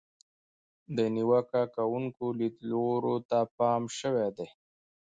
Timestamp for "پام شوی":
3.57-4.29